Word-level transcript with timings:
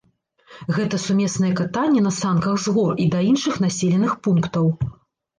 Гэта 0.75 0.99
сумеснае 1.01 1.51
катанне 1.59 2.01
на 2.05 2.13
санках 2.19 2.57
з 2.63 2.73
гор 2.77 2.93
і 3.03 3.05
да 3.13 3.19
іншых 3.31 3.59
населеных 3.65 4.15
пунктаў. 4.29 4.65